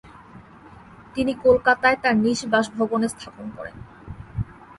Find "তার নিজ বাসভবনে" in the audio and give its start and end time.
2.03-3.07